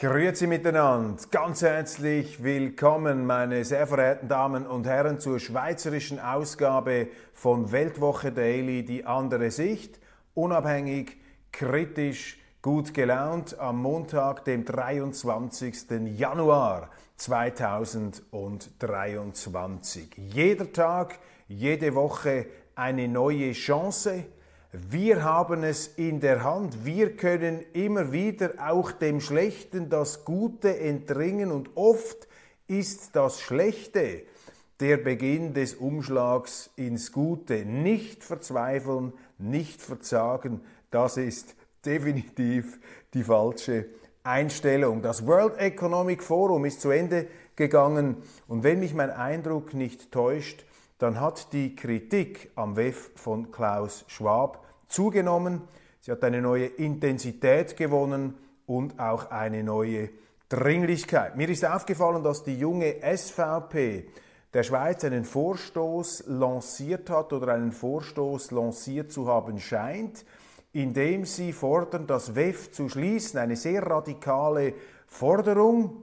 [0.00, 7.70] Grüezi miteinander, ganz herzlich willkommen, meine sehr verehrten Damen und Herren, zur schweizerischen Ausgabe von
[7.70, 10.00] Weltwoche Daily, die andere Sicht,
[10.32, 11.18] unabhängig,
[11.52, 15.90] kritisch, gut gelaunt, am Montag, dem 23.
[16.16, 20.16] Januar 2023.
[20.16, 24.24] Jeder Tag, jede Woche eine neue Chance,
[24.72, 26.84] wir haben es in der Hand.
[26.84, 32.28] Wir können immer wieder auch dem Schlechten das Gute entringen und oft
[32.68, 34.22] ist das Schlechte
[34.78, 37.64] der Beginn des Umschlags ins Gute.
[37.64, 40.60] Nicht verzweifeln, nicht verzagen,
[40.92, 42.78] das ist definitiv
[43.12, 43.86] die falsche
[44.22, 45.02] Einstellung.
[45.02, 47.26] Das World Economic Forum ist zu Ende
[47.56, 50.64] gegangen und wenn mich mein Eindruck nicht täuscht,
[51.00, 55.62] dann hat die Kritik am WEF von Klaus Schwab zugenommen.
[56.00, 58.34] Sie hat eine neue Intensität gewonnen
[58.66, 60.10] und auch eine neue
[60.50, 61.36] Dringlichkeit.
[61.36, 64.10] Mir ist aufgefallen, dass die junge SVP
[64.52, 70.26] der Schweiz einen Vorstoß lanciert hat oder einen Vorstoß lanciert zu haben scheint,
[70.74, 73.40] indem sie fordern, das WEF zu schließen.
[73.40, 74.74] Eine sehr radikale
[75.06, 76.02] Forderung,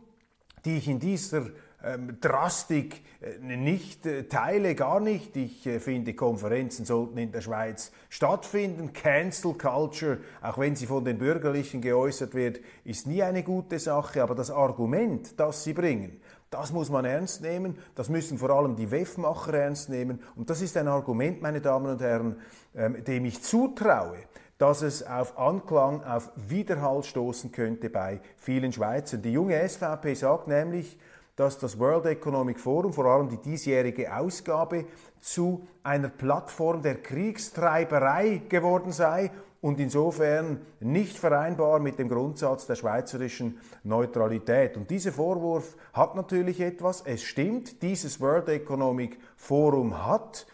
[0.66, 1.44] die ich in dieser
[1.84, 5.36] ähm, Drastik äh, nicht äh, teile, gar nicht.
[5.38, 8.94] Ich äh, finde, Konferenzen sollten in der Schweiz stattfinden.
[8.94, 14.24] Cancel Culture, auch wenn sie von den Bürgerlichen geäußert wird, ist nie eine gute Sache.
[14.24, 17.78] Aber das Argument, das sie bringen, das muss man ernst nehmen.
[17.94, 20.20] Das müssen vor allem die WEF-Macher ernst nehmen.
[20.36, 22.38] Und das ist ein Argument, meine Damen und Herren,
[22.76, 24.18] ähm, dem ich zutraue
[24.58, 29.22] dass es auf Anklang, auf Widerhall stoßen könnte bei vielen Schweizern.
[29.22, 30.98] Die junge SVP sagt nämlich,
[31.38, 34.86] dass das World Economic Forum, vor allem die diesjährige Ausgabe,
[35.22, 39.32] zu einer Plattform der Kriegstreiberei geworden sei
[39.62, 44.78] und insofern nicht vereinbar mit dem Grundsatz der schweizerischen Neutralität.
[44.78, 47.02] Und dieser Vorwurf hat natürlich etwas.
[47.02, 50.48] Es stimmt, dieses World Economic Forum hat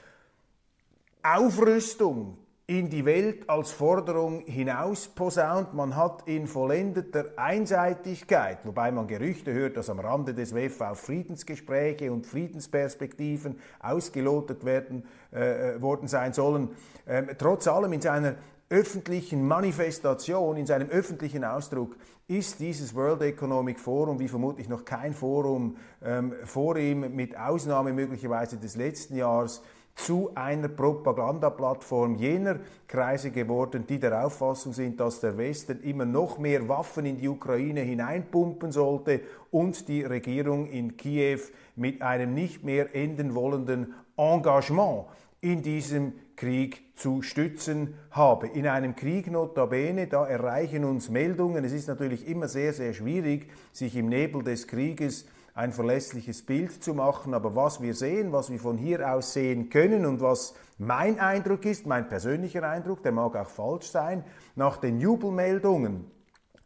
[1.23, 5.73] Aufrüstung in die Welt als Forderung hinaus posaunt.
[5.73, 10.95] Man hat in vollendeter Einseitigkeit, wobei man Gerüchte hört, dass am Rande des WEF auch
[10.95, 16.69] Friedensgespräche und Friedensperspektiven ausgelotet werden äh, äh, worden sein sollen,
[17.05, 18.35] ähm, trotz allem in seiner
[18.69, 21.97] öffentlichen Manifestation, in seinem öffentlichen Ausdruck
[22.27, 27.91] ist dieses World Economic Forum, wie vermutlich noch kein Forum ähm, vor ihm, mit Ausnahme
[27.91, 29.61] möglicherweise des letzten Jahres,
[29.95, 36.39] zu einer Propagandaplattform jener Kreise geworden, die der Auffassung sind, dass der Westen immer noch
[36.39, 39.21] mehr Waffen in die Ukraine hineinpumpen sollte
[39.51, 41.39] und die Regierung in Kiew
[41.75, 45.05] mit einem nicht mehr enden wollenden Engagement
[45.41, 48.47] in diesem Krieg zu stützen habe.
[48.47, 53.49] In einem Krieg notabene, da erreichen uns Meldungen, es ist natürlich immer sehr, sehr schwierig,
[53.71, 57.33] sich im Nebel des Krieges ein verlässliches Bild zu machen.
[57.33, 61.65] Aber was wir sehen, was wir von hier aus sehen können und was mein Eindruck
[61.65, 64.23] ist, mein persönlicher Eindruck, der mag auch falsch sein,
[64.55, 66.05] nach den Jubelmeldungen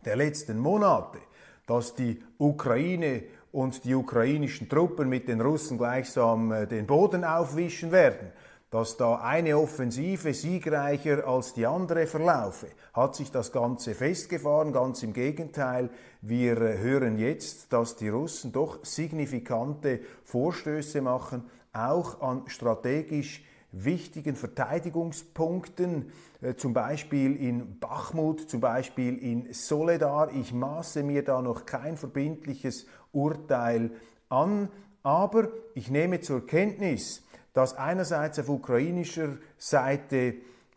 [0.06, 1.20] der letzten Monate,
[1.66, 7.92] dass die Ukraine und die ukrainischen Truppen mit den Russen gleichsam äh, den Boden aufwischen
[7.92, 8.32] werden,
[8.70, 12.68] dass da eine Offensive siegreicher als die andere verlaufe.
[12.94, 14.74] Hat sich das Ganze festgefahren?
[14.74, 15.90] Ganz im Gegenteil.
[16.22, 24.36] Wir äh, hören jetzt, dass die Russen doch signifikante Vorstöße machen, auch an strategisch wichtigen
[24.36, 26.12] Verteidigungspunkten,
[26.42, 30.34] äh, zum Beispiel in Bachmut, zum Beispiel in Soledar.
[30.34, 33.92] Ich maße mir da noch kein verbindliches Urteil
[34.28, 34.70] an,
[35.04, 37.24] aber ich nehme zur Kenntnis,
[37.58, 40.36] dass einerseits auf ukrainischer Seite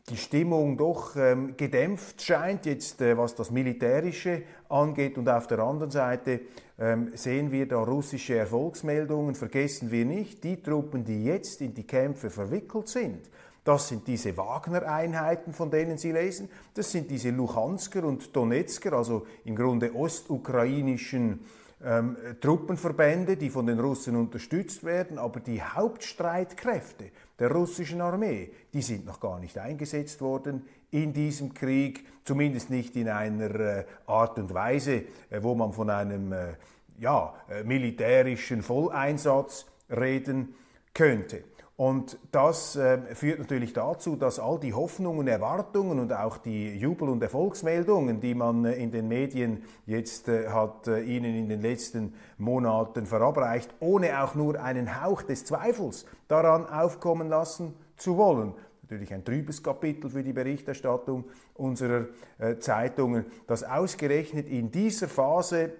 [0.09, 5.19] die Stimmung doch ähm, gedämpft scheint, jetzt äh, was das Militärische angeht.
[5.19, 6.41] Und auf der anderen Seite
[6.79, 9.35] ähm, sehen wir da russische Erfolgsmeldungen.
[9.35, 13.29] Vergessen wir nicht, die Truppen, die jetzt in die Kämpfe verwickelt sind,
[13.63, 16.49] das sind diese Wagner-Einheiten, von denen Sie lesen.
[16.73, 21.41] Das sind diese Luhansker und Donetsker, also im Grunde ostukrainischen
[21.85, 25.19] ähm, Truppenverbände, die von den Russen unterstützt werden.
[25.19, 31.55] Aber die Hauptstreitkräfte der russischen Armee, die sind noch gar nicht eingesetzt worden in diesem
[31.55, 36.55] Krieg, zumindest nicht in einer äh, Art und Weise, äh, wo man von einem äh,
[36.99, 40.55] ja, äh, militärischen Volleinsatz reden
[40.93, 41.45] könnte.
[41.81, 47.09] Und das äh, führt natürlich dazu, dass all die Hoffnungen, Erwartungen und auch die Jubel-
[47.09, 51.63] und Erfolgsmeldungen, die man äh, in den Medien jetzt äh, hat äh, Ihnen in den
[51.63, 58.53] letzten Monaten verabreicht, ohne auch nur einen Hauch des Zweifels daran aufkommen lassen zu wollen.
[58.83, 61.25] Natürlich ein trübes Kapitel für die Berichterstattung
[61.55, 65.71] unserer äh, Zeitungen, dass ausgerechnet in dieser Phase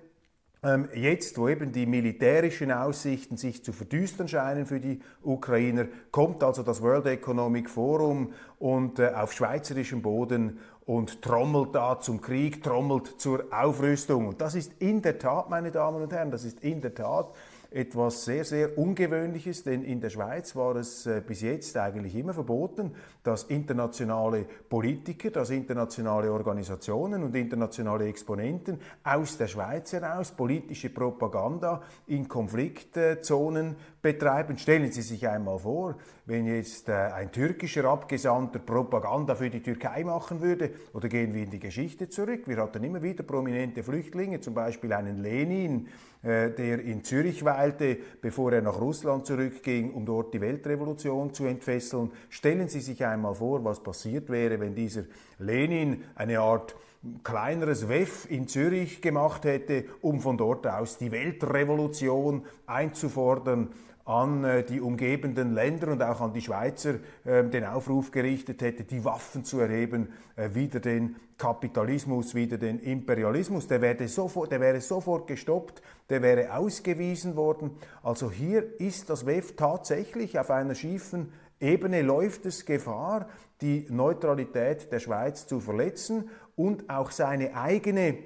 [0.95, 6.63] jetzt, wo eben die militärischen Aussichten sich zu verdüstern scheinen für die Ukrainer, kommt also
[6.63, 13.21] das World Economic Forum und äh, auf schweizerischem Boden und trommelt da zum Krieg, trommelt
[13.21, 14.29] zur Aufrüstung.
[14.29, 17.33] Und das ist in der Tat, meine Damen und Herren, das ist in der Tat
[17.71, 22.35] etwas sehr, sehr Ungewöhnliches, denn in der Schweiz war es äh, bis jetzt eigentlich immer
[22.35, 30.91] verboten, dass internationale Politiker, dass internationale Organisationen und internationale Exponenten aus der Schweiz heraus politische
[30.91, 34.59] Propaganda in Konfliktzonen betreiben.
[34.59, 35.97] Stellen Sie sich einmal vor,
[36.27, 41.45] wenn jetzt äh, ein türkischer Abgesandter Propaganda für die Türkei machen würde, oder gehen wir
[41.45, 42.43] in die Geschichte zurück.
[42.47, 45.89] Wir hatten immer wieder prominente Flüchtlinge, zum Beispiel einen Lenin,
[46.23, 52.11] der in Zürich weilte, bevor er nach Russland zurückging, um dort die Weltrevolution zu entfesseln.
[52.29, 55.05] Stellen Sie sich einmal vor, was passiert wäre, wenn dieser
[55.39, 56.77] Lenin eine Art
[57.25, 63.71] kleineres WEF in Zürich gemacht hätte, um von dort aus die Weltrevolution einzufordern
[64.11, 68.83] an äh, die umgebenden Länder und auch an die Schweizer äh, den Aufruf gerichtet hätte,
[68.83, 73.69] die Waffen zu erheben, äh, wieder den Kapitalismus, wieder den Imperialismus.
[73.69, 75.81] Der wäre, sofort, der wäre sofort gestoppt,
[76.11, 77.71] der wäre ausgewiesen worden.
[78.03, 83.29] Also hier ist das WEF tatsächlich auf einer schiefen Ebene, läuft es Gefahr,
[83.61, 88.19] die Neutralität der Schweiz zu verletzen und auch seine eigene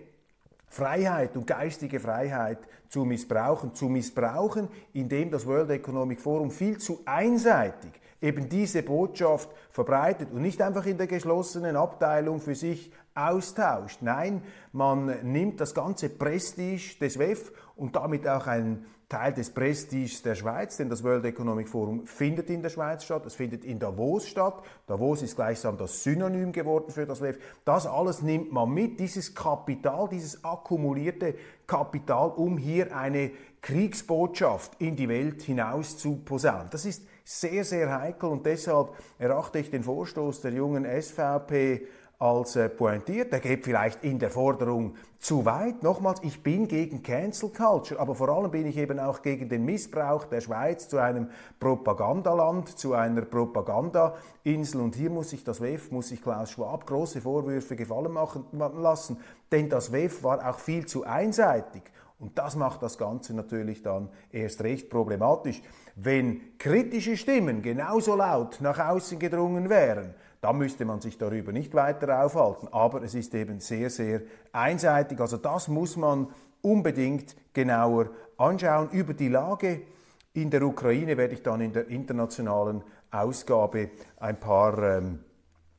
[0.68, 2.58] Freiheit und geistige Freiheit
[2.94, 7.90] zu missbrauchen, zu missbrauchen, indem das World Economic Forum viel zu einseitig
[8.22, 13.98] eben diese Botschaft verbreitet und nicht einfach in der geschlossenen Abteilung für sich austauscht.
[14.00, 14.42] Nein,
[14.72, 20.34] man nimmt das ganze Prestige des WEF und damit auch einen Teil des Prestiges der
[20.34, 24.26] Schweiz, denn das World Economic Forum findet in der Schweiz statt, es findet in Davos
[24.26, 24.60] statt.
[24.88, 27.38] Davos ist gleichsam das Synonym geworden für das WEF.
[27.64, 33.30] Das alles nimmt man mit, dieses Kapital, dieses akkumulierte Kapital, um hier eine
[33.60, 36.66] Kriegsbotschaft in die Welt hinaus zu posaunen.
[36.72, 38.88] Das ist sehr, sehr heikel und deshalb
[39.20, 41.86] erachte ich den Vorstoß der jungen SVP
[42.24, 43.32] als äh, pointiert.
[43.32, 45.82] Der geht vielleicht in der Forderung zu weit.
[45.82, 49.66] Nochmals, ich bin gegen Cancel Culture, aber vor allem bin ich eben auch gegen den
[49.66, 51.28] Missbrauch der Schweiz zu einem
[51.60, 54.80] Propagandaland, zu einer Propagandainsel.
[54.80, 59.18] Und hier muss sich das WEF, muss sich Klaus Schwab große Vorwürfe gefallen machen lassen,
[59.52, 61.82] denn das WEF war auch viel zu einseitig.
[62.18, 65.60] Und das macht das Ganze natürlich dann erst recht problematisch.
[65.94, 71.72] Wenn kritische Stimmen genauso laut nach außen gedrungen wären, da müsste man sich darüber nicht
[71.72, 72.68] weiter aufhalten.
[72.70, 74.20] Aber es ist eben sehr, sehr
[74.52, 75.18] einseitig.
[75.18, 76.28] Also das muss man
[76.60, 78.90] unbedingt genauer anschauen.
[78.90, 79.80] Über die Lage
[80.34, 85.20] in der Ukraine werde ich dann in der internationalen Ausgabe ein paar ähm,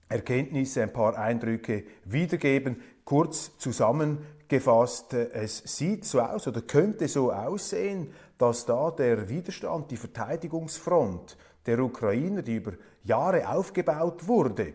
[0.10, 2.82] Erkenntnisse, ein paar Eindrücke wiedergeben.
[3.04, 9.92] Kurz zusammengefasst, äh, es sieht so aus oder könnte so aussehen, dass da der Widerstand,
[9.92, 14.74] die Verteidigungsfront der Ukrainer, die über Jahre aufgebaut wurde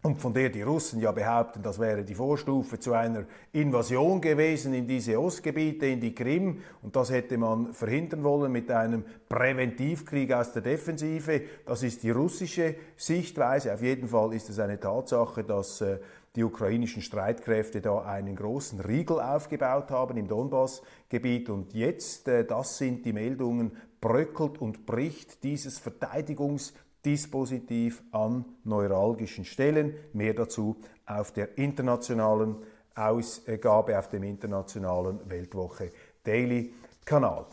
[0.00, 4.72] und von der die Russen ja behaupten, das wäre die Vorstufe zu einer Invasion gewesen
[4.72, 10.32] in diese Ostgebiete, in die Krim, und das hätte man verhindern wollen mit einem Präventivkrieg
[10.32, 11.42] aus der Defensive.
[11.66, 13.74] Das ist die russische Sichtweise.
[13.74, 15.98] Auf jeden Fall ist es eine Tatsache, dass äh,
[16.36, 21.50] die ukrainischen Streitkräfte da einen großen Riegel aufgebaut haben im Donbassgebiet.
[21.50, 29.94] Und jetzt, äh, das sind die Meldungen, bröckelt und bricht dieses Verteidigungsdispositiv an neuralgischen Stellen.
[30.12, 30.76] Mehr dazu
[31.06, 32.56] auf der internationalen
[32.94, 35.90] Ausgabe, auf dem internationalen Weltwoche
[36.24, 36.72] Daily
[37.04, 37.44] Kanal.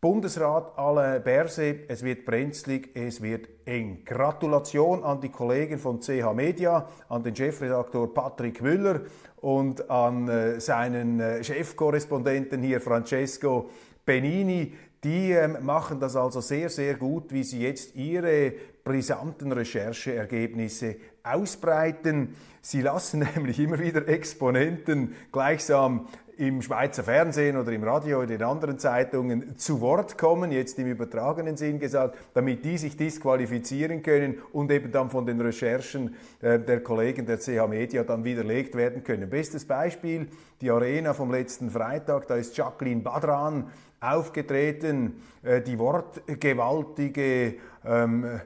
[0.00, 4.04] Bundesrat alle Berse, es wird brenzlig, es wird eng.
[4.04, 9.02] Gratulation an die Kollegen von CH Media, an den Chefredaktor Patrick Müller
[9.36, 13.70] und an äh, seinen äh, Chefkorrespondenten hier Francesco
[14.04, 14.72] Benini.
[15.04, 18.52] Die ähm, machen das also sehr, sehr gut, wie sie jetzt ihre
[18.84, 22.34] brisanten Rechercheergebnisse ausbreiten.
[22.60, 26.06] Sie lassen nämlich immer wieder Exponenten gleichsam
[26.36, 30.86] im Schweizer Fernsehen oder im Radio oder in anderen Zeitungen zu Wort kommen, jetzt im
[30.86, 36.58] übertragenen Sinn gesagt, damit die sich disqualifizieren können und eben dann von den Recherchen äh,
[36.58, 39.28] der Kollegen der CH Media dann widerlegt werden können.
[39.28, 40.28] Bestes Beispiel,
[40.60, 43.70] die Arena vom letzten Freitag, da ist Jacqueline Badran
[44.02, 47.54] aufgetreten, äh, die wortgewaltige
[47.84, 48.40] ähm,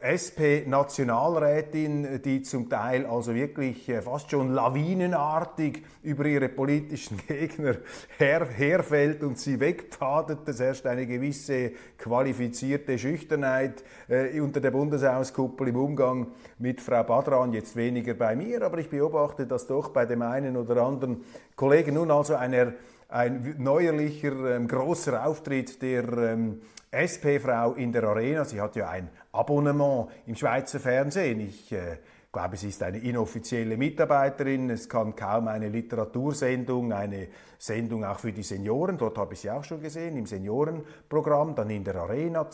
[0.00, 7.76] SP-Nationalrätin, die zum Teil also wirklich äh, fast schon lawinenartig über ihre politischen Gegner
[8.18, 10.40] her, herfällt und sie wegpfadet.
[10.46, 16.26] Das herrscht eine gewisse qualifizierte Schüchternheit äh, unter der Bundeshauskuppel im Umgang
[16.58, 20.56] mit Frau Badran, jetzt weniger bei mir, aber ich beobachte das doch bei dem einen
[20.56, 21.24] oder anderen
[21.56, 21.94] Kollegen.
[21.94, 22.72] Nun also einer,
[23.08, 28.44] ein neuerlicher ähm, großer Auftritt der ähm, SP-Frau in der Arena.
[28.44, 31.40] Sie hat ja ein Abonnement im Schweizer Fernsehen.
[31.40, 31.98] Ich äh,
[32.34, 34.68] glaube, sie ist eine inoffizielle Mitarbeiterin.
[34.68, 38.98] Es kann kaum eine Literatursendung, eine Sendung auch für die Senioren.
[38.98, 42.44] Dort habe ich sie auch schon gesehen, im Seniorenprogramm, dann in der Arena,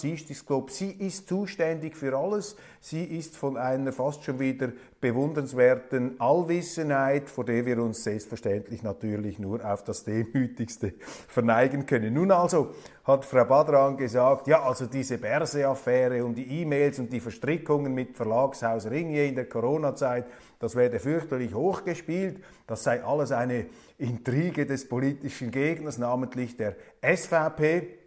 [0.47, 0.71] Club.
[0.71, 2.57] Sie ist zuständig für alles.
[2.81, 4.69] Sie ist von einer fast schon wieder
[5.01, 10.93] bewundernswerten Allwissenheit, vor der wir uns selbstverständlich natürlich nur auf das Demütigste
[11.27, 12.15] verneigen können.
[12.15, 12.75] Nun also
[13.11, 18.17] hat Frau Badran gesagt, ja, also diese Berse-Affäre und die E-Mails und die Verstrickungen mit
[18.17, 20.26] Verlagshaus Ringier in der Corona-Zeit,
[20.59, 23.67] das werde fürchterlich hochgespielt, das sei alles eine
[23.99, 27.99] Intrige des politischen Gegners, namentlich der SVP,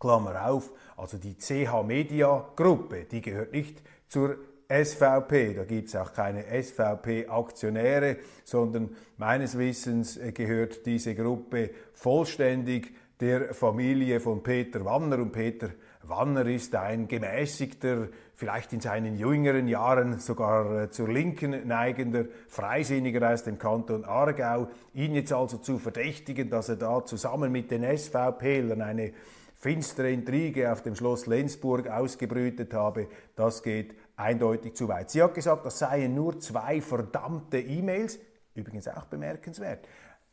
[0.00, 4.36] Klammer auf, also die CH Media Gruppe, die gehört nicht zur
[4.68, 12.94] SVP, da gibt es auch keine SVP-Aktionäre, sondern meines Wissens äh, gehört diese Gruppe vollständig
[13.20, 15.70] der Familie von Peter Wanner und Peter
[16.02, 23.32] Wanner ist ein gemäßigter, vielleicht in seinen jüngeren Jahren sogar äh, zur Linken neigender Freisinniger
[23.32, 24.68] aus dem Kanton Aargau.
[24.94, 29.12] Ihn jetzt also zu verdächtigen, dass er da zusammen mit den SVP-Lern eine
[29.56, 35.10] finstere Intrige auf dem Schloss Lenzburg ausgebrütet habe, das geht eindeutig zu weit.
[35.10, 38.20] Sie hat gesagt, das seien nur zwei verdammte E-Mails,
[38.54, 39.86] übrigens auch bemerkenswert.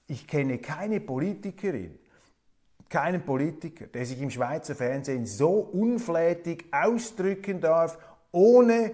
[0.06, 1.98] Ich kenne keine Politikerin,
[2.89, 7.98] keinen Politiker, der sich im Schweizer Fernsehen so unflätig ausdrücken darf,
[8.32, 8.92] ohne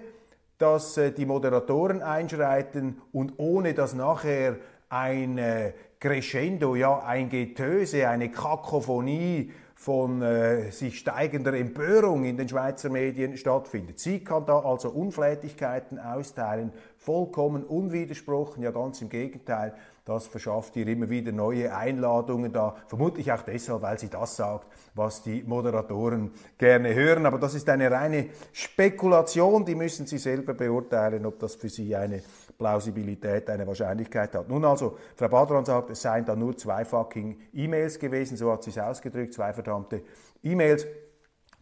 [0.58, 4.56] dass äh, die Moderatoren einschreiten und ohne dass nachher
[4.88, 12.48] ein äh, Crescendo, ja, ein Getöse, eine Kakophonie von äh, sich steigender Empörung in den
[12.48, 13.98] Schweizer Medien stattfindet.
[13.98, 16.72] Sie kann da also Unflätigkeiten austeilen,
[17.02, 23.30] vollkommen unwidersprochen, ja ganz im Gegenteil, das verschafft ihr immer wieder neue Einladungen da, vermutlich
[23.30, 27.24] auch deshalb, weil sie das sagt, was die Moderatoren gerne hören.
[27.24, 31.94] Aber das ist eine reine Spekulation, die müssen Sie selber beurteilen, ob das für Sie
[31.94, 32.20] eine
[32.58, 34.48] Plausibilität, eine Wahrscheinlichkeit hat.
[34.48, 38.64] Nun also, Frau Badran sagt, es seien da nur zwei fucking E-Mails gewesen, so hat
[38.64, 40.02] sie es ausgedrückt, zwei verdammte
[40.42, 40.86] E-Mails.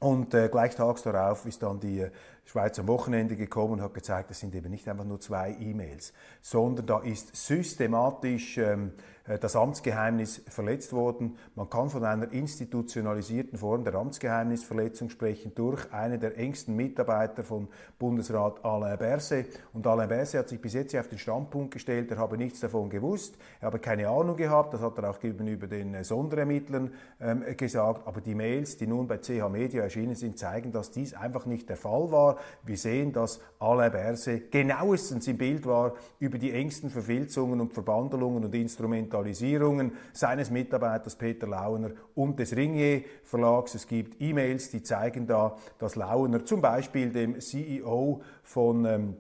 [0.01, 2.11] Und äh, gleich tags darauf ist dann die äh,
[2.47, 6.15] Schweiz am Wochenende gekommen und hat gezeigt, es sind eben nicht einfach nur zwei E-Mails,
[6.41, 11.37] sondern da ist systematisch ähm, äh, das Amtsgeheimnis verletzt worden.
[11.55, 17.69] Man kann von einer institutionalisierten Form der Amtsgeheimnisverletzung sprechen durch einen der engsten Mitarbeiter von
[17.99, 19.47] Bundesrat Alain Berset.
[19.73, 22.91] Und Alain Berset hat sich bis jetzt auf den Standpunkt gestellt, er habe nichts davon
[22.91, 27.45] gewusst, er habe keine Ahnung gehabt, das hat er auch gegenüber den äh, Sonderermittlern ähm,
[27.57, 28.07] gesagt.
[28.07, 31.69] Aber die Mails, die nun bei CH Media erschienen sind, zeigen, dass dies einfach nicht
[31.69, 32.37] der Fall war.
[32.65, 38.45] Wir sehen, dass Alain Berset genauestens im Bild war über die engsten Verfilzungen und Verbandelungen
[38.45, 43.75] und Instrumentalisierungen Aktualisierungen seines Mitarbeiters Peter Launer und des Ringier Verlags.
[43.75, 49.17] Es gibt E-Mails, die zeigen da, dass Launer zum Beispiel dem CEO von ähm,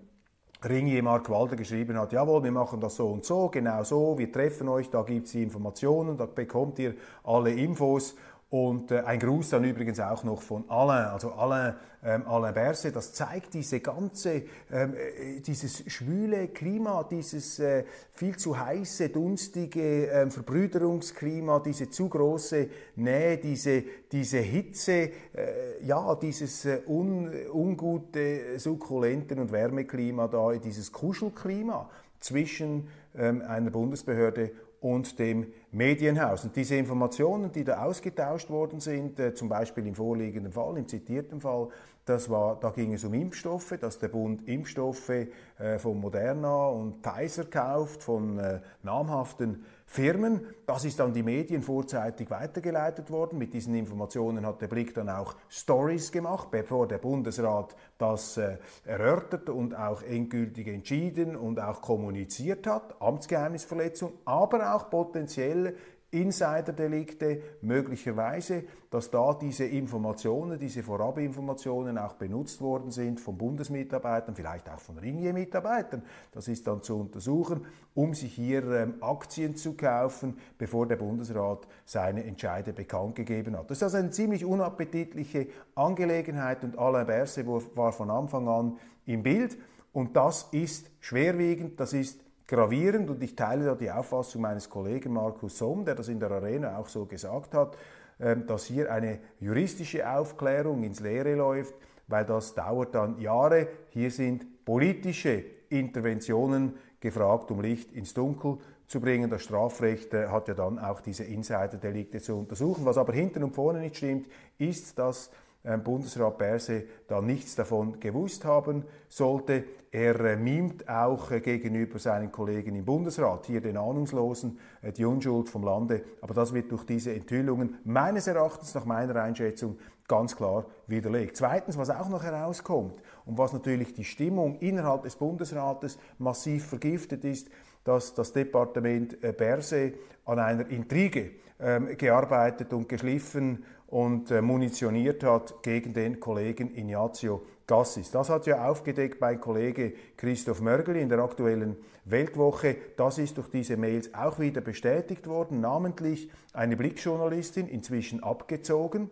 [0.64, 4.30] Ringier Mark Walder geschrieben hat, jawohl, wir machen das so und so, genau so, wir
[4.30, 8.14] treffen euch, da gibt es die Informationen, da bekommt ihr alle Infos
[8.50, 12.96] und äh, ein Gruß dann übrigens auch noch von Alain, also Alain, ähm, Alain Berset.
[12.96, 14.42] Das zeigt diese ganze,
[14.72, 22.08] ähm, äh, dieses schwüle Klima, dieses äh, viel zu heiße, dunstige ähm, Verbrüderungsklima, diese zu
[22.08, 30.52] große Nähe, diese, diese Hitze, äh, ja, dieses äh, un, ungute, sukkulenten und Wärmeklima da,
[30.54, 31.88] dieses Kuschelklima
[32.18, 36.44] zwischen ähm, einer Bundesbehörde und dem Medienhaus.
[36.44, 40.88] Und diese Informationen, die da ausgetauscht worden sind, äh, zum Beispiel im vorliegenden Fall, im
[40.88, 41.68] zitierten Fall,
[42.06, 47.06] das war, da ging es um Impfstoffe, dass der Bund Impfstoffe äh, von Moderna und
[47.06, 50.46] Pfizer kauft, von äh, namhaften Firmen.
[50.66, 53.38] Das ist an die Medien vorzeitig weitergeleitet worden.
[53.38, 58.58] Mit diesen Informationen hat der Blick dann auch Stories gemacht, bevor der Bundesrat das äh,
[58.84, 63.02] erörtert und auch endgültig entschieden und auch kommuniziert hat.
[63.02, 65.74] Amtsgeheimnisverletzung, aber auch potenzielle
[66.12, 74.68] Insiderdelikte möglicherweise, dass da diese Informationen, diese Vorabinformationen auch benutzt worden sind von Bundesmitarbeitern, vielleicht
[74.68, 76.02] auch von Ringier-Mitarbeitern.
[76.32, 77.64] Das ist dann zu untersuchen,
[77.94, 83.70] um sich hier ähm, Aktien zu kaufen, bevor der Bundesrat seine Entscheide bekannt gegeben hat.
[83.70, 89.22] Das ist also eine ziemlich unappetitliche Angelegenheit und Alain Berset war von Anfang an im
[89.22, 89.56] Bild.
[89.92, 95.12] Und das ist schwerwiegend, das ist gravierend und ich teile da die Auffassung meines Kollegen
[95.12, 97.78] Markus Somm, der das in der Arena auch so gesagt hat,
[98.18, 101.74] ähm, dass hier eine juristische Aufklärung ins Leere läuft,
[102.08, 103.68] weil das dauert dann Jahre.
[103.90, 109.30] Hier sind politische Interventionen gefragt, um Licht ins Dunkel zu bringen.
[109.30, 112.84] Das Strafrecht äh, hat ja dann auch diese Insiderdelikte zu untersuchen.
[112.84, 114.26] Was aber hinten und vorne nicht stimmt,
[114.58, 115.30] ist, dass
[115.62, 119.64] Bundesrat Berse da nichts davon gewusst haben sollte.
[119.90, 125.04] Er äh, mimt auch äh, gegenüber seinen Kollegen im Bundesrat hier den Ahnungslosen äh, die
[125.04, 126.02] Unschuld vom Lande.
[126.22, 131.36] Aber das wird durch diese Enthüllungen meines Erachtens, nach meiner Einschätzung, ganz klar widerlegt.
[131.36, 137.24] Zweitens, was auch noch herauskommt und was natürlich die Stimmung innerhalb des Bundesrates massiv vergiftet
[137.24, 137.48] ist,
[137.84, 139.92] dass das Departement Berse
[140.24, 147.42] an einer Intrige ähm, gearbeitet und geschliffen und äh, munitioniert hat gegen den Kollegen Ignazio
[147.66, 148.10] Gassis.
[148.10, 152.76] Das hat ja aufgedeckt mein Kollege Christoph Mörgeli in der aktuellen Weltwoche.
[152.96, 159.10] Das ist durch diese Mails auch wieder bestätigt worden, namentlich eine Blickjournalistin, inzwischen abgezogen,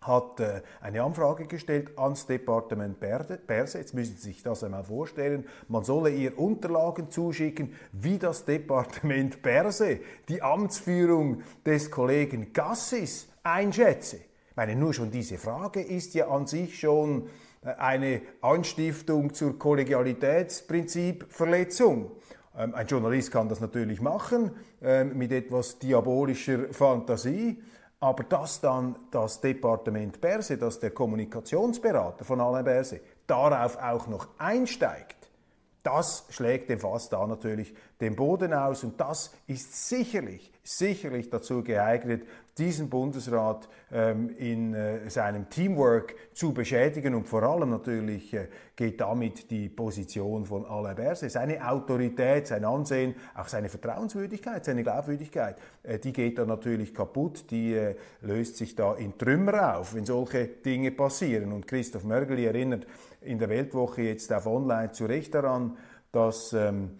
[0.00, 3.78] hat äh, eine Anfrage gestellt ans Departement Perse.
[3.78, 5.46] Jetzt müssen Sie sich das einmal vorstellen.
[5.68, 14.18] Man solle ihr Unterlagen zuschicken, wie das Departement Perse die Amtsführung des Kollegen Gassis einschätze.
[14.50, 17.30] Ich meine, nur schon diese Frage ist ja an sich schon
[17.62, 22.12] äh, eine Anstiftung zur Kollegialitätsprinzipverletzung.
[22.56, 24.50] Ähm, ein Journalist kann das natürlich machen
[24.82, 27.62] ähm, mit etwas diabolischer Fantasie,
[28.00, 34.28] aber dass dann das Departement Berse, dass der Kommunikationsberater von Alain Berse darauf auch noch
[34.38, 35.30] einsteigt,
[35.82, 41.62] das schlägt dem Fass da natürlich den Boden aus und das ist sicherlich, sicherlich dazu
[41.62, 42.22] geeignet,
[42.56, 47.14] diesen Bundesrat ähm, in äh, seinem Teamwork zu beschädigen.
[47.14, 52.64] Und vor allem natürlich äh, geht damit die Position von Alain Berset, seine Autorität, sein
[52.64, 58.56] Ansehen, auch seine Vertrauenswürdigkeit, seine Glaubwürdigkeit, äh, die geht dann natürlich kaputt, die äh, löst
[58.56, 61.52] sich da in Trümmer auf, wenn solche Dinge passieren.
[61.52, 62.86] Und Christoph Mörgeli erinnert
[63.22, 65.76] in der Weltwoche jetzt auf Online zu Recht daran,
[66.12, 66.98] dass ähm,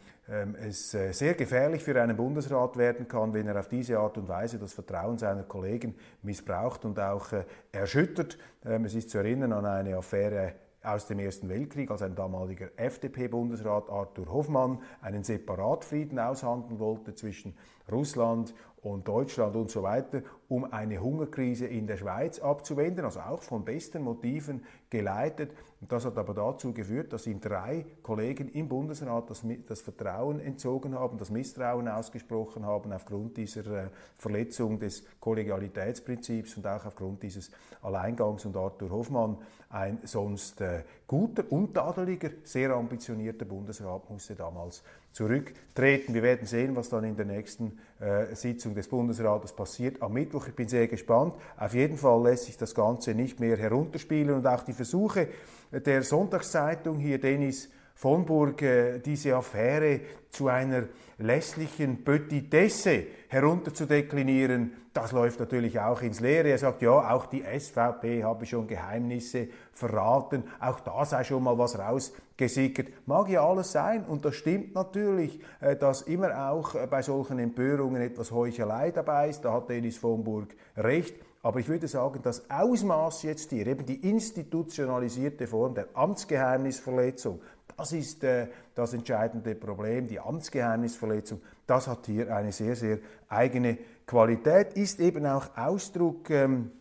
[0.65, 4.29] es äh, sehr gefährlich für einen Bundesrat werden kann, wenn er auf diese Art und
[4.29, 8.39] Weise das Vertrauen seiner Kollegen missbraucht und auch äh, erschüttert.
[8.65, 12.69] Ähm, es ist zu erinnern an eine Affäre aus dem Ersten Weltkrieg, als ein damaliger
[12.77, 17.55] FDP-Bundesrat Arthur Hoffmann einen Separatfrieden aushandeln wollte zwischen
[17.91, 23.43] Russland und Deutschland und so weiter, um eine Hungerkrise in der Schweiz abzuwenden, also auch
[23.43, 25.53] von besten Motiven geleitet.
[25.81, 30.41] Und das hat aber dazu geführt, dass ihm drei Kollegen im Bundesrat das, das Vertrauen
[30.41, 37.23] entzogen haben, das Misstrauen ausgesprochen haben aufgrund dieser äh, Verletzung des Kollegialitätsprinzips und auch aufgrund
[37.23, 37.51] dieses
[37.83, 38.45] Alleingangs.
[38.45, 39.39] Und Arthur Hoffmann,
[39.71, 44.83] ein sonst äh, guter, untadeliger, sehr ambitionierter Bundesrat, musste damals
[45.13, 46.15] zurücktreten.
[46.15, 50.47] Wir werden sehen, was dann in der nächsten äh, Sitzung des Bundesrates passiert am Mittwoch.
[50.47, 51.35] Ich bin sehr gespannt.
[51.57, 55.29] Auf jeden Fall lässt sich das Ganze nicht mehr herunterspielen und auch die Versuche
[55.73, 60.85] der Sonntagszeitung hier, Denis von Burg, äh, diese Affäre zu einer
[61.19, 66.49] lässlichen Petitesse herunterzudeklinieren, das läuft natürlich auch ins Leere.
[66.49, 71.59] Er sagt, ja, auch die SVP habe schon Geheimnisse verraten, auch da sei schon mal
[71.59, 72.89] was rausgesickert.
[73.05, 77.39] Mag ja alles sein und das stimmt natürlich, äh, dass immer auch äh, bei solchen
[77.39, 79.43] Empörungen etwas Heuchelei dabei ist.
[79.43, 81.17] Da hat Denis von Burg recht.
[81.43, 87.41] Aber ich würde sagen, das Ausmaß jetzt hier, eben die institutionalisierte Form der Amtsgeheimnisverletzung,
[87.77, 90.09] das ist äh, das entscheidende Problem.
[90.09, 96.73] Die Amtsgeheimnisverletzung, das hat hier eine sehr, sehr eigene Qualität, ist eben auch Ausdruck ähm,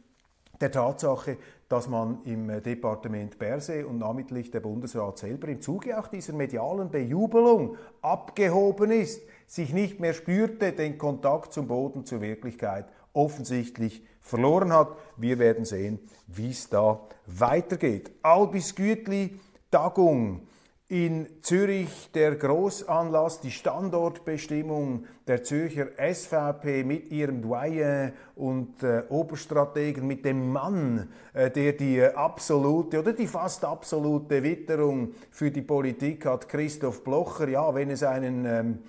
[0.60, 5.98] der Tatsache, dass man im äh, Departement Berse und namentlich der Bundesrat selber im Zuge
[6.00, 12.22] auch dieser medialen Bejubelung abgehoben ist sich nicht mehr spürte, den Kontakt zum Boden, zur
[12.22, 14.96] Wirklichkeit offensichtlich verloren hat.
[15.18, 18.12] Wir werden sehen, wie es da weitergeht.
[18.22, 19.40] Albis Gütli,
[19.72, 20.42] Tagung
[20.90, 30.08] in Zürich der Großanlass, die Standortbestimmung der Zürcher SVP mit ihrem Doyen und äh, Oberstrategen,
[30.08, 36.26] mit dem Mann, äh, der die absolute oder die fast absolute Witterung für die Politik
[36.26, 37.48] hat, Christoph Blocher.
[37.48, 38.80] Ja, wenn es einen ähm,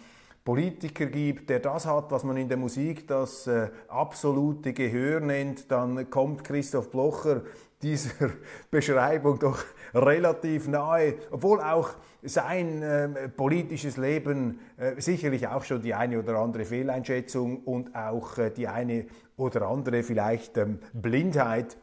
[0.42, 5.70] Politiker gibt, der das hat, was man in der Musik das äh, absolute Gehör nennt,
[5.70, 7.42] dann kommt Christoph Blocher
[7.82, 8.30] dieser
[8.70, 9.64] Beschreibung doch
[9.94, 11.90] relativ nahe, obwohl auch
[12.22, 18.36] sein äh, politisches Leben äh, sicherlich auch schon die eine oder andere Fehleinschätzung und auch
[18.38, 21.78] äh, die eine oder andere vielleicht ähm, Blindheit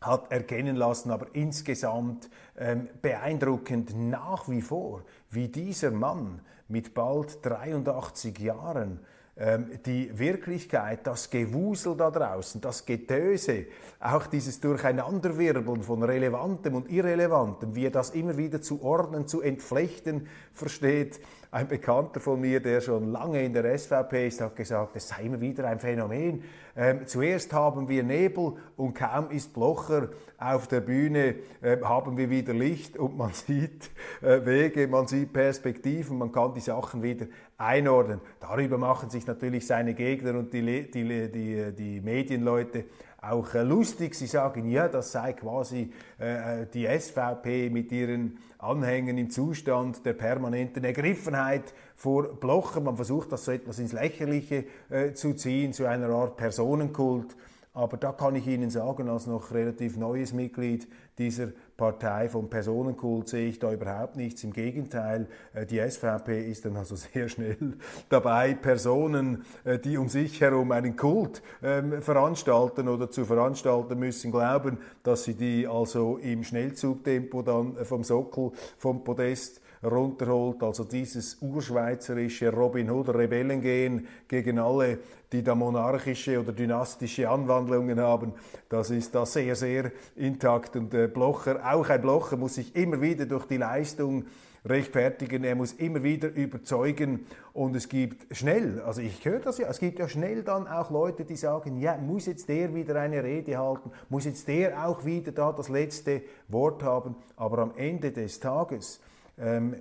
[0.00, 7.44] hat erkennen lassen, aber insgesamt ähm, beeindruckend nach wie vor, wie dieser Mann mit bald
[7.44, 9.00] 83 Jahren
[9.38, 13.66] die Wirklichkeit, das Gewusel da draußen, das Getöse,
[14.00, 19.42] auch dieses Durcheinanderwirbeln von Relevantem und Irrelevantem, wie er das immer wieder zu ordnen, zu
[19.42, 21.20] entflechten versteht.
[21.50, 25.22] Ein Bekannter von mir, der schon lange in der SVP ist, hat gesagt, es sei
[25.22, 26.42] immer wieder ein Phänomen.
[26.76, 32.28] Ähm, zuerst haben wir Nebel und kaum ist Blocher auf der Bühne, äh, haben wir
[32.28, 37.26] wieder Licht und man sieht äh, Wege, man sieht Perspektiven, man kann die Sachen wieder
[37.58, 38.20] einordnen.
[38.40, 42.84] Darüber machen sich natürlich seine Gegner und die, die, die, die Medienleute
[43.20, 44.14] auch äh, lustig.
[44.14, 50.12] Sie sagen, ja, das sei quasi äh, die SVP mit ihren Anhängern im Zustand der
[50.12, 52.80] permanenten Ergriffenheit vor Blocher.
[52.80, 57.36] Man versucht das so etwas ins Lächerliche äh, zu ziehen, zu einer Art Personenkult.
[57.72, 60.88] Aber da kann ich Ihnen sagen, als noch relativ neues Mitglied
[61.18, 64.42] dieser Partei vom Personenkult sehe ich da überhaupt nichts.
[64.44, 67.74] Im Gegenteil, äh, die SVP ist dann also sehr schnell
[68.08, 74.32] dabei, Personen, äh, die um sich herum einen Kult ähm, veranstalten oder zu veranstalten müssen,
[74.32, 80.62] glauben, dass sie die also im Schnellzugtempo dann vom Sockel, vom Podest runterholt.
[80.62, 84.98] Also dieses urschweizerische Robin Hood Rebellengehen gegen alle,
[85.32, 88.32] die da monarchische oder dynastische Anwandlungen haben,
[88.68, 90.76] das ist da sehr, sehr intakt.
[90.76, 94.24] Und äh, Blocher, auch ein Blocher muss sich immer wieder durch die Leistung
[94.68, 99.68] rechtfertigen, er muss immer wieder überzeugen und es gibt schnell, also ich höre das ja,
[99.68, 103.22] es gibt ja schnell dann auch Leute, die sagen, ja, muss jetzt der wieder eine
[103.22, 108.10] Rede halten, muss jetzt der auch wieder da das letzte Wort haben, aber am Ende
[108.10, 109.00] des Tages
[109.38, 109.76] ähm,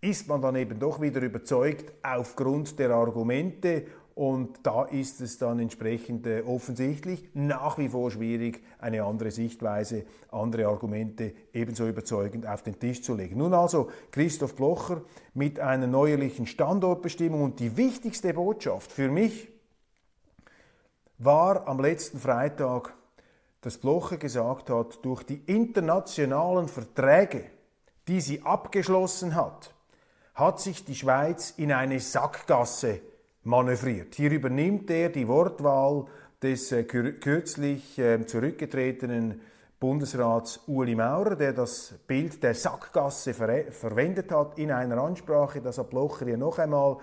[0.00, 5.58] ist man dann eben doch wieder überzeugt aufgrund der Argumente und da ist es dann
[5.58, 12.62] entsprechend äh, offensichtlich nach wie vor schwierig, eine andere Sichtweise, andere Argumente ebenso überzeugend auf
[12.62, 13.38] den Tisch zu legen.
[13.38, 15.02] Nun also Christoph Blocher
[15.32, 19.48] mit einer neuerlichen Standortbestimmung und die wichtigste Botschaft für mich
[21.18, 22.94] war am letzten Freitag,
[23.62, 27.46] dass Blocher gesagt hat, durch die internationalen Verträge,
[28.08, 29.74] die sie abgeschlossen hat,
[30.34, 33.00] hat sich die Schweiz in eine Sackgasse
[33.44, 34.14] manövriert.
[34.14, 36.06] Hier übernimmt er die Wortwahl
[36.42, 39.40] des äh, kürzlich äh, zurückgetretenen
[39.78, 45.60] Bundesrats Uli Maurer, der das Bild der Sackgasse ver verwendet hat in einer Ansprache.
[45.60, 46.98] Das hat Blocher hier noch einmal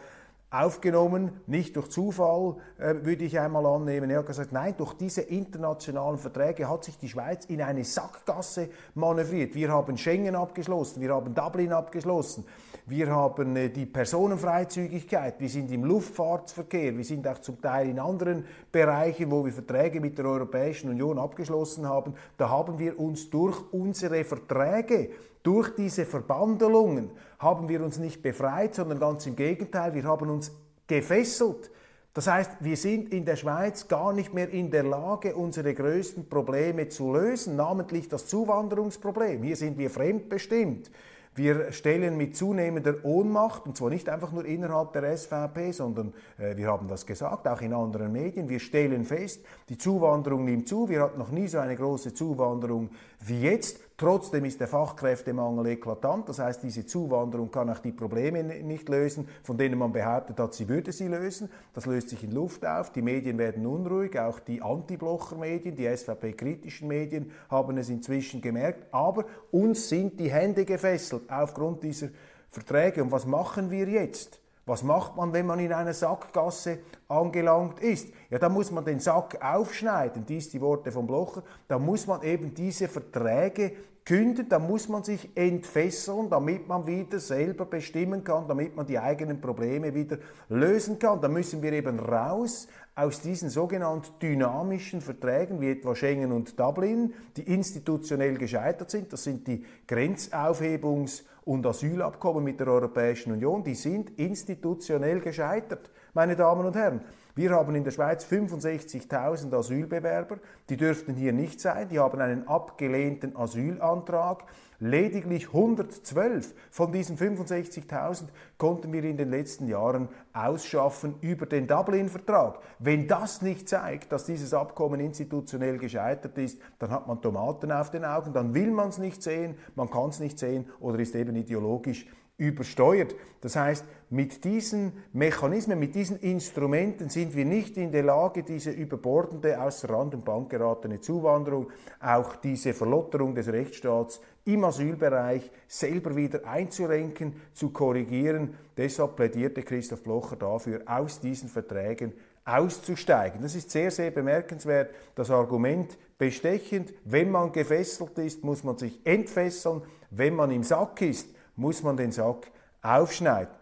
[0.51, 4.09] aufgenommen, nicht durch Zufall, äh, würde ich einmal annehmen.
[4.09, 8.69] Er hat gesagt, nein, durch diese internationalen Verträge hat sich die Schweiz in eine Sackgasse
[8.93, 9.55] manövriert.
[9.55, 12.43] Wir haben Schengen abgeschlossen, wir haben Dublin abgeschlossen,
[12.85, 17.99] wir haben äh, die Personenfreizügigkeit, wir sind im Luftfahrtverkehr, wir sind auch zum Teil in
[17.99, 22.13] anderen Bereichen, wo wir Verträge mit der Europäischen Union abgeschlossen haben.
[22.35, 25.11] Da haben wir uns durch unsere Verträge
[25.43, 27.09] durch diese Verbandelungen
[27.41, 30.51] haben wir uns nicht befreit, sondern ganz im Gegenteil, wir haben uns
[30.87, 31.71] gefesselt.
[32.13, 36.27] Das heißt, wir sind in der Schweiz gar nicht mehr in der Lage, unsere größten
[36.27, 39.43] Probleme zu lösen, namentlich das Zuwanderungsproblem.
[39.43, 40.91] Hier sind wir fremdbestimmt.
[41.33, 46.57] Wir stellen mit zunehmender Ohnmacht, und zwar nicht einfach nur innerhalb der SVP, sondern äh,
[46.57, 50.89] wir haben das gesagt, auch in anderen Medien, wir stellen fest, die Zuwanderung nimmt zu.
[50.89, 52.89] Wir hatten noch nie so eine große Zuwanderung
[53.21, 53.79] wie jetzt.
[54.01, 56.27] Trotzdem ist der Fachkräftemangel eklatant.
[56.27, 60.55] Das heißt, diese Zuwanderung kann auch die Probleme nicht lösen, von denen man behauptet hat,
[60.55, 61.51] sie würde sie lösen.
[61.75, 62.91] Das löst sich in Luft auf.
[62.91, 64.19] Die Medien werden unruhig.
[64.19, 68.91] Auch die Anti-Blocher-Medien, die SVP-kritischen Medien haben es inzwischen gemerkt.
[68.91, 72.07] Aber uns sind die Hände gefesselt aufgrund dieser
[72.49, 73.03] Verträge.
[73.03, 74.39] Und was machen wir jetzt?
[74.65, 78.07] Was macht man, wenn man in einer Sackgasse angelangt ist?
[78.31, 82.21] Ja, da muss man den Sack aufschneiden, dies die Worte von Blocher, da muss man
[82.21, 83.73] eben diese Verträge
[84.11, 88.99] künden, dann muss man sich entfesseln, damit man wieder selber bestimmen kann, damit man die
[88.99, 90.17] eigenen Probleme wieder
[90.49, 91.21] lösen kann.
[91.21, 97.13] Da müssen wir eben raus aus diesen sogenannten dynamischen Verträgen wie etwa Schengen und Dublin,
[97.37, 99.13] die institutionell gescheitert sind.
[99.13, 103.63] Das sind die Grenzaufhebungs- und Asylabkommen mit der Europäischen Union.
[103.63, 106.99] Die sind institutionell gescheitert, meine Damen und Herren.
[107.35, 110.37] Wir haben in der Schweiz 65.000 Asylbewerber,
[110.69, 114.43] die dürften hier nicht sein, die haben einen abgelehnten Asylantrag.
[114.79, 118.23] Lediglich 112 von diesen 65.000
[118.57, 122.59] konnten wir in den letzten Jahren ausschaffen über den Dublin-Vertrag.
[122.79, 127.91] Wenn das nicht zeigt, dass dieses Abkommen institutionell gescheitert ist, dann hat man Tomaten auf
[127.91, 131.15] den Augen, dann will man es nicht sehen, man kann es nicht sehen oder ist
[131.15, 132.07] eben ideologisch
[132.41, 133.13] übersteuert.
[133.41, 138.71] Das heißt, mit diesen Mechanismen, mit diesen Instrumenten sind wir nicht in der Lage, diese
[138.71, 146.15] überbordende, außer Rand und Band geratene Zuwanderung, auch diese Verlotterung des Rechtsstaats im Asylbereich selber
[146.15, 148.55] wieder einzurenken, zu korrigieren.
[148.75, 153.41] Deshalb plädierte Christoph Blocher dafür, aus diesen Verträgen auszusteigen.
[153.41, 154.95] Das ist sehr, sehr bemerkenswert.
[155.13, 159.83] Das Argument bestechend, wenn man gefesselt ist, muss man sich entfesseln.
[160.09, 161.29] Wenn man im Sack ist,
[161.61, 163.53] muss man den Sack aufschneiden.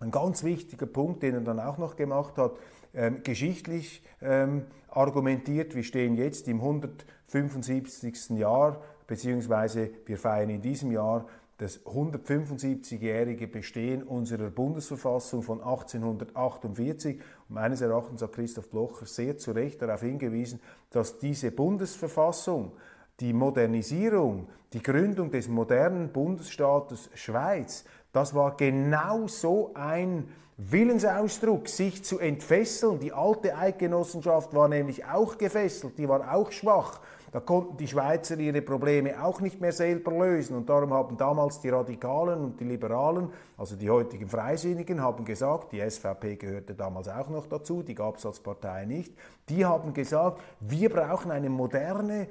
[0.00, 2.52] Ein ganz wichtiger Punkt, den er dann auch noch gemacht hat,
[2.94, 8.30] ähm, geschichtlich ähm, argumentiert, wir stehen jetzt im 175.
[8.30, 11.26] Jahr, beziehungsweise wir feiern in diesem Jahr
[11.58, 17.20] das 175-jährige Bestehen unserer Bundesverfassung von 1848.
[17.48, 22.72] Und meines Erachtens hat Christoph Blocher sehr zu Recht darauf hingewiesen, dass diese Bundesverfassung
[23.20, 32.02] die Modernisierung, die Gründung des modernen Bundesstaates Schweiz, das war genau so ein Willensausdruck, sich
[32.02, 32.98] zu entfesseln.
[32.98, 37.00] Die alte Eidgenossenschaft war nämlich auch gefesselt, die war auch schwach.
[37.32, 40.56] Da konnten die Schweizer ihre Probleme auch nicht mehr selber lösen.
[40.56, 45.72] Und darum haben damals die Radikalen und die Liberalen, also die heutigen Freisinnigen, haben gesagt,
[45.72, 49.12] die SVP gehörte damals auch noch dazu, die gab es als Partei nicht,
[49.50, 52.28] die haben gesagt, wir brauchen eine moderne,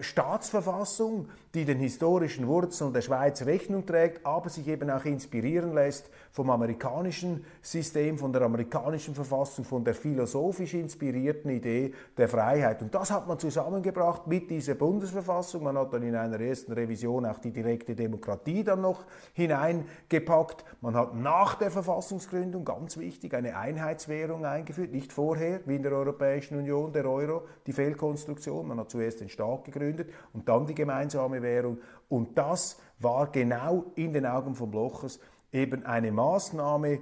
[0.00, 6.08] Staatsverfassung, die den historischen Wurzeln der Schweiz Rechnung trägt, aber sich eben auch inspirieren lässt
[6.30, 12.80] vom amerikanischen System, von der amerikanischen Verfassung, von der philosophisch inspirierten Idee der Freiheit.
[12.80, 15.64] Und das hat man zusammengebracht mit dieser Bundesverfassung.
[15.64, 20.64] Man hat dann in einer ersten Revision auch die direkte Demokratie dann noch hineingepackt.
[20.80, 25.92] Man hat nach der Verfassungsgründung, ganz wichtig, eine Einheitswährung eingeführt, nicht vorher, wie in der
[25.92, 28.68] Europäischen Union, der Euro, die Fehlkonstruktion.
[28.68, 31.78] Man hat zuerst den Staat gegründet und dann die gemeinsame Währung.
[32.08, 35.18] Und das war genau in den Augen von Blochers
[35.52, 37.00] eben eine Maßnahme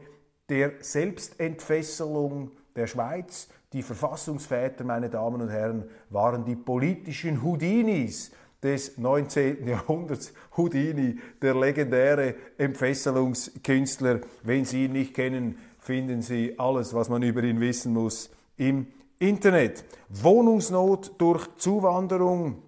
[0.48, 3.48] der Selbstentfesselung der Schweiz.
[3.72, 9.66] Die Verfassungsväter, meine Damen und Herren, waren die politischen Houdinis des 19.
[9.66, 10.32] Jahrhunderts.
[10.56, 14.20] Houdini, der legendäre Entfesselungskünstler.
[14.42, 18.88] Wenn Sie ihn nicht kennen, finden Sie alles, was man über ihn wissen muss, im
[19.22, 19.84] Internet.
[20.08, 22.62] Wohnungsnot durch Zuwanderung.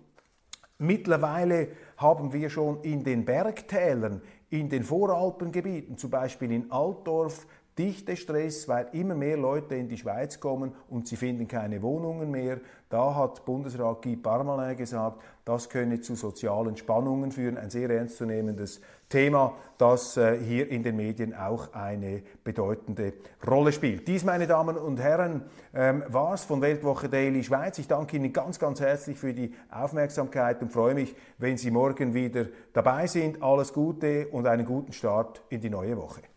[0.76, 7.46] Mittlerweile haben wir schon in den Bergtälern, in den Voralpengebieten, zum Beispiel in Altdorf,
[7.78, 12.30] dichte Stress, weil immer mehr Leute in die Schweiz kommen und sie finden keine Wohnungen
[12.30, 12.58] mehr.
[12.90, 17.56] Da hat Bundesrat Guy Parmelin gesagt, das könne zu sozialen Spannungen führen.
[17.56, 23.14] Ein sehr ernstzunehmendes Thema, das äh, hier in den Medien auch eine bedeutende
[23.46, 24.06] Rolle spielt.
[24.06, 25.42] Dies, meine Damen und Herren,
[25.74, 27.78] ähm, war es von Weltwoche Daily Schweiz.
[27.78, 32.12] Ich danke Ihnen ganz, ganz herzlich für die Aufmerksamkeit und freue mich, wenn Sie morgen
[32.12, 33.42] wieder dabei sind.
[33.42, 36.31] Alles Gute und einen guten Start in die neue Woche.